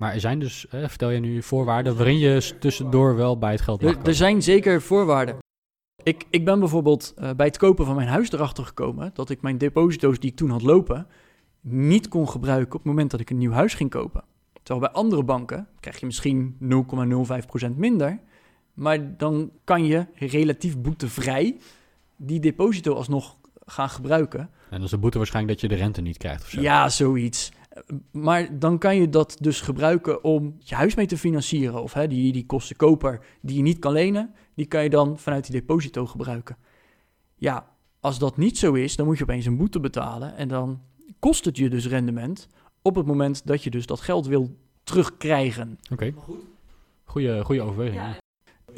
[0.00, 3.60] Maar er zijn dus, eh, vertel je nu, voorwaarden waarin je tussendoor wel bij het
[3.60, 4.10] geld mag Er, komen.
[4.10, 5.36] er zijn zeker voorwaarden.
[6.02, 9.42] Ik, ik ben bijvoorbeeld eh, bij het kopen van mijn huis erachter gekomen dat ik
[9.42, 11.06] mijn deposito's die ik toen had lopen
[11.60, 14.24] niet kon gebruiken op het moment dat ik een nieuw huis ging kopen.
[14.62, 16.56] Terwijl bij andere banken krijg je misschien
[17.64, 18.18] 0,05% minder,
[18.74, 21.56] maar dan kan je relatief boetevrij
[22.16, 23.36] die deposito alsnog
[23.66, 24.40] gaan gebruiken.
[24.40, 26.60] En dan is de boete waarschijnlijk dat je de rente niet krijgt of zo.
[26.60, 27.52] Ja, zoiets.
[28.10, 31.82] Maar dan kan je dat dus gebruiken om je huis mee te financieren.
[31.82, 35.18] Of hè, die, die kosten koper die je niet kan lenen, die kan je dan
[35.18, 36.56] vanuit die deposito gebruiken.
[37.36, 37.68] Ja,
[38.00, 40.36] als dat niet zo is, dan moet je opeens een boete betalen.
[40.36, 40.80] En dan
[41.18, 42.48] kost het je dus rendement
[42.82, 45.78] op het moment dat je dus dat geld wil terugkrijgen.
[45.92, 46.12] Oké.
[47.04, 48.00] Goeie, goeie overweging.
[48.00, 48.19] Ja.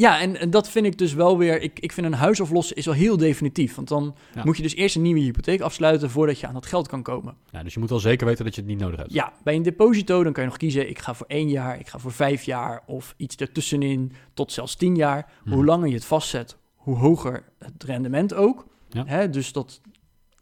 [0.02, 1.60] Ja, en, en, dat vind ik dus wel weer.
[1.60, 3.74] Ik, ik vind een huis aflossen is wel heel definitief.
[3.74, 4.44] Want dan Ja.
[4.44, 7.36] moet je dus eerst een nieuwe hypotheek afsluiten voordat je aan dat geld kan komen.
[7.50, 9.12] Ja, dus je moet wel zeker weten dat je het niet nodig hebt.
[9.12, 10.88] Ja, bij een deposito dan kan je nog kiezen.
[10.88, 14.74] Ik ga voor één jaar, ik ga voor vijf jaar of iets ertussenin tot zelfs
[14.74, 15.32] tien jaar.
[15.42, 15.52] Hmm.
[15.52, 18.66] Hoe langer je het vastzet, hoe hoger het rendement ook.
[18.88, 19.04] Ja.
[19.06, 19.80] Hè, dus dat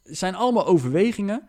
[0.03, 1.49] zijn allemaal overwegingen.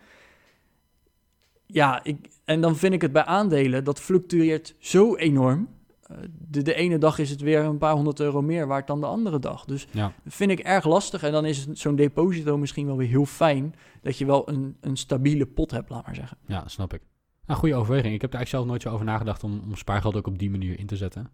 [1.65, 5.67] Ja, ik, en dan vind ik het bij aandelen, dat fluctueert zo enorm.
[6.11, 8.99] Eh, De, de ene dag is het weer een paar honderd euro meer waard dan
[8.99, 9.65] de andere dag.
[9.65, 10.13] Dus Ja.
[10.23, 11.23] dat vind ik erg lastig.
[11.23, 13.75] En dan is zo'n deposito misschien wel weer heel fijn...
[14.01, 16.37] dat je wel een, een stabiele pot hebt, laat maar zeggen.
[16.45, 17.01] Ja, snap ik.
[17.45, 18.13] Nou, goede overweging.
[18.13, 20.49] Ik heb er eigenlijk zelf nooit zo over nagedacht om, om spaargeld ook op die
[20.49, 21.29] manier in te zetten.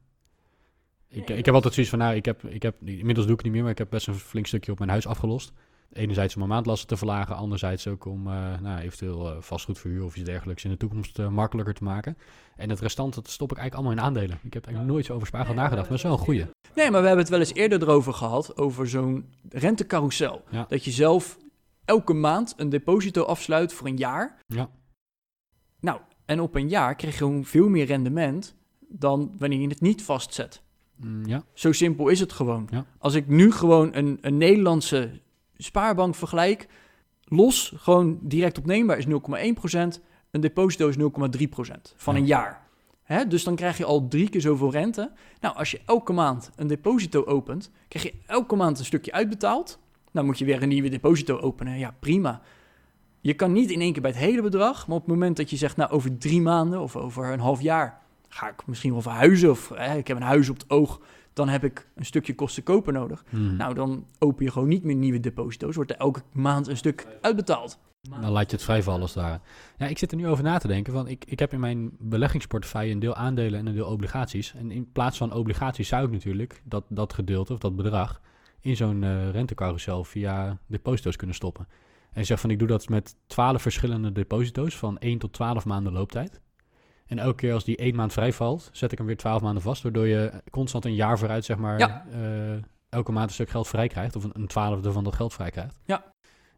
[1.10, 3.44] Ik, ik heb altijd zoiets van, nou, ik heb, ik heb, inmiddels doe ik het
[3.44, 5.52] niet meer, maar ik heb best een flink stukje op mijn huis afgelost.
[5.94, 10.16] Enerzijds om mijn maandlasten te verlagen, anderzijds ook om eh, nou, eventueel eh, vastgoedverhuur of
[10.16, 12.18] iets dergelijks in de toekomst eh, makkelijker te maken.
[12.56, 14.40] En het restant, dat stop ik eigenlijk allemaal in aandelen.
[14.44, 16.46] Ik heb eigenlijk nooit zo over spaargeld nagedacht, maar dat is wel een goeie.
[16.76, 18.58] Nee, maar we hebben het wel eens eerder erover gehad...
[18.58, 20.44] over zo'n rentecarousel.
[20.50, 20.66] Ja.
[20.70, 21.38] Dat je zelf
[21.86, 24.38] elke maand een deposito afsluit voor een jaar.
[24.46, 24.70] Ja.
[25.80, 28.56] Nou, en op een jaar krijg je gewoon veel meer rendement...
[28.80, 30.62] dan wanneer je het niet vastzet.
[30.96, 32.68] Mm, ja, Zo simpel is het gewoon.
[32.72, 32.86] Ja.
[32.98, 35.22] Als ik nu gewoon een, een Nederlandse
[35.58, 36.68] spaarbank vergelijk,
[37.24, 42.20] los, gewoon direct opneembaar is 0,1%, een deposito is 0,3% van Ja.
[42.20, 42.66] een jaar.
[43.04, 43.28] Hè?
[43.28, 45.12] Dus dan krijg je al drie keer zoveel rente.
[45.40, 49.80] Nou, als je elke maand een deposito opent, krijg je elke maand een stukje uitbetaald.
[50.12, 51.78] Dan moet je weer een nieuwe deposito openen.
[51.78, 52.42] Ja, prima.
[53.22, 55.50] Je kan niet in één keer bij het hele bedrag, maar op het moment dat
[55.50, 59.02] je zegt, nou, over drie maanden of over een half jaar ga ik misschien wel
[59.02, 61.02] verhuizen of hè, ik heb een huis op het oog,
[61.38, 63.24] dan heb ik een stukje kosten kopen nodig.
[63.30, 63.56] Mm.
[63.56, 67.08] Nou, dan open je gewoon niet meer nieuwe deposito's, wordt er elke maand een stuk
[67.22, 67.80] uitbetaald.
[68.02, 69.40] Dan laat je het vrijvallen als ware.
[69.78, 70.94] Ja, ik zit er nu over na te denken.
[70.94, 74.54] Want ik, ik heb in mijn beleggingsportefeuille een deel aandelen en een deel obligaties.
[74.54, 78.22] En in plaats van obligaties zou ik natuurlijk dat, dat gedeelte of dat bedrag
[78.60, 81.68] in zo'n eh rentecarousel via deposito's kunnen stoppen.
[82.12, 85.66] En je zegt van ik doe dat met 12 verschillende deposito's van 1 tot 12
[85.66, 86.42] maanden looptijd.
[87.08, 89.84] En elke keer als die één maand vrijvalt, zet ik hem weer 12 maanden vast.
[89.84, 92.06] Waardoor je constant een jaar vooruit, zeg maar, Ja.
[92.12, 92.54] eh,
[92.90, 94.16] elke maand een stuk geld vrij krijgt.
[94.16, 95.80] Of een, een twaalfde van dat geld vrij krijgt.
[95.86, 96.04] Ja.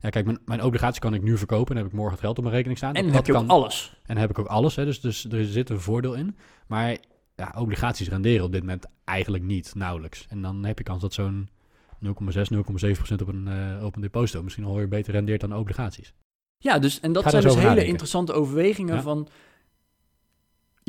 [0.02, 1.68] Ja, kijk, mijn, mijn obligatie kan ik nu verkopen.
[1.76, 2.94] Dan heb ik morgen het geld op mijn rekening staan.
[2.94, 3.98] En Dat heb je ook kan, alles.
[4.06, 4.76] En heb ik ook alles.
[4.76, 6.38] Hè, dus, dus er zit een voordeel in.
[6.68, 6.98] Maar
[7.36, 10.26] ja, obligaties renderen op dit moment eigenlijk niet, nauwelijks.
[10.30, 11.50] En dan heb je kans dat zo'n
[12.00, 16.14] 0,6, 0,7% op een, eh, op een deposito misschien al beter rendeert dan obligaties.
[16.58, 19.02] Ja, dus, en dat Ga zijn dus hele interessante overwegingen Ja.
[19.02, 19.28] van...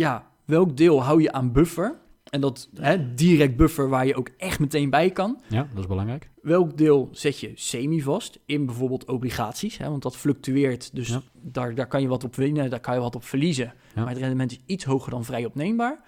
[0.01, 1.99] Ja, welk deel hou je aan buffer?
[2.31, 5.41] En dat hè, direct buffer waar je ook echt meteen bij kan.
[5.49, 6.31] Ja, dat is belangrijk.
[6.43, 9.77] Welk deel zet je semi-vast in bijvoorbeeld obligaties?
[9.77, 11.23] Hè, want dat fluctueert, dus Ja.
[11.33, 13.65] daar, daar kan je wat op winnen, daar kan je wat op verliezen.
[13.95, 14.01] Ja.
[14.01, 16.01] Maar het rendement is iets hoger dan vrij opneembaar.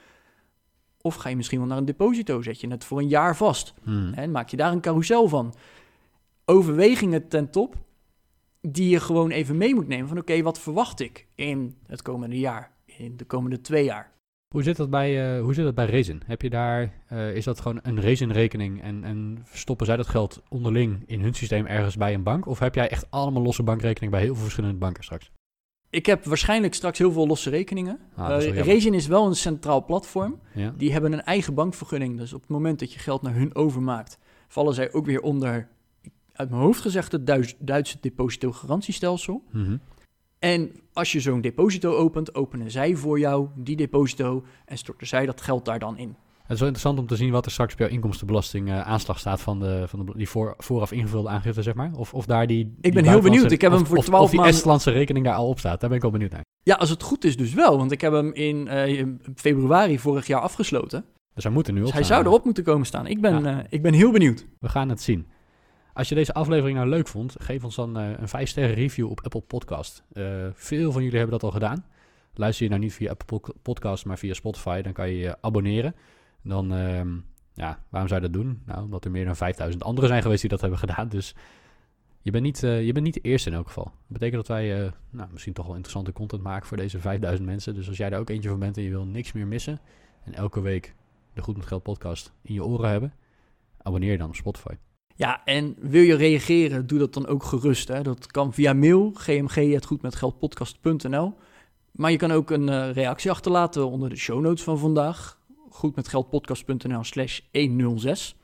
[1.00, 3.74] Of ga je misschien wel naar een deposito, zet je het voor een jaar vast.
[3.82, 4.12] Hmm.
[4.14, 5.54] En maak je daar een carousel van.
[6.44, 7.76] Overwegingen ten top,
[8.60, 10.08] die je gewoon even mee moet nemen.
[10.08, 14.10] Van oké, wat verwacht ik in het komende jaar, in de komende twee jaar?
[14.54, 16.20] Hoe zit dat bij, eh, hoe zit dat bij Rezen?
[16.26, 20.42] Heb je daar, eh, is dat gewoon een Rezen-rekening en, en stoppen zij dat geld
[20.48, 22.46] onderling in hun systeem ergens bij een bank?
[22.46, 25.30] Of heb jij echt allemaal losse bankrekeningen bij heel veel verschillende banken straks?
[25.90, 27.98] Ik heb waarschijnlijk straks heel veel losse rekeningen.
[28.14, 30.40] Ah, dat is wel Eh, is wel een centraal platform.
[30.54, 30.74] Ja?
[30.76, 32.18] Die hebben een eigen bankvergunning.
[32.18, 35.68] Dus op het moment dat je geld naar hun overmaakt, vallen zij ook weer onder,
[36.32, 39.42] uit mijn hoofd gezegd, het Duits- Duitse depositogarantiestelsel.
[39.50, 39.76] Mhm.
[40.42, 45.26] En als je zo'n deposito opent, openen zij voor jou die deposito en storten zij
[45.26, 46.08] dat geld daar dan in.
[46.42, 49.40] Het is wel interessant om te zien wat er straks jouw inkomstenbelasting eh, aanslag staat
[49.40, 51.90] van, de, van de, die voor, vooraf ingevulde aangifte, zeg maar.
[51.96, 52.56] Of, of daar die.
[52.64, 53.52] die heel buitenlandse- benieuwd.
[53.52, 55.58] Ik heb of- hem voor of- 12 Of die maanden- Estlandse rekening daar al op
[55.58, 55.80] staat.
[55.80, 56.44] Daar ben ik wel benieuwd naar.
[56.62, 60.26] Ja, als het goed is dus wel, want ik heb hem in eh, februari vorig
[60.26, 61.04] jaar afgesloten.
[61.34, 63.06] Dus hij moet er nu op Dus hij zou erop moeten komen staan.
[63.06, 63.58] Ik ben, Ja.
[63.58, 64.46] eh, ik ben heel benieuwd.
[64.60, 65.26] We gaan het zien.
[65.92, 69.10] Als je deze aflevering nou leuk vond, geef ons dan eh, een 5 sterren review
[69.10, 70.04] op Apple Podcast.
[70.12, 71.84] Eh, veel van jullie hebben dat al gedaan.
[72.34, 75.36] Luister je nou niet via Apple Pod- Podcast, maar via Spotify, dan kan je je
[75.40, 75.94] abonneren.
[76.42, 77.08] Dan, ehm,
[77.54, 78.62] ja, waarom zou je dat doen?
[78.66, 81.08] Nou, omdat er meer dan 5000 anderen zijn geweest die dat hebben gedaan.
[81.08, 81.34] Dus
[82.20, 83.84] je bent niet, eh, je bent niet de eerste in elk geval.
[83.84, 87.74] Dat betekent dat wij nou, misschien toch wel interessante content maken voor deze 5000 mensen.
[87.74, 89.80] Dus als jij daar ook eentje van bent en je wil niks meer missen
[90.24, 90.94] en elke week
[91.34, 93.14] de Goed met Geld podcast in je oren hebben,
[93.82, 94.74] abonneer je dan op Spotify.
[95.22, 97.88] Ja, en wil je reageren, doe dat dan ook gerust.
[97.88, 98.02] Hè?
[98.02, 101.34] Dat kan via mail, gmg.goedmetgeldpodcast.nl.
[101.90, 105.38] Maar je kan ook een eh, reactie achterlaten onder de show notes van vandaag.
[105.68, 108.36] Goedmetgeldpodcast.nl slash 106.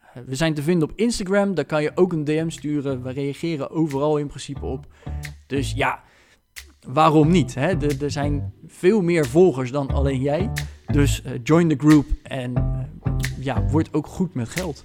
[0.00, 3.02] Eh, We zijn te vinden op Instagram, daar kan je ook een DM sturen.
[3.02, 4.86] We reageren overal in principe op.
[5.46, 6.02] Dus ja,
[6.86, 7.54] waarom niet?
[7.54, 7.68] Hè?
[7.68, 10.50] Er, er zijn veel meer volgers dan alleen jij.
[10.86, 12.52] Dus eh, join the group en
[13.40, 14.84] ja, word ook goed met geld.